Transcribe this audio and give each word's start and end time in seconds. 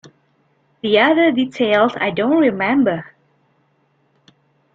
The 0.81 0.97
other 0.97 1.31
details 1.31 1.91
I 1.95 2.09
don't 2.09 2.39
remember. 2.39 3.13